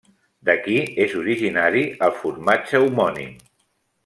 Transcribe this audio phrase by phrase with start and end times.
[0.47, 3.39] D'aquí és originari el formatge homònim.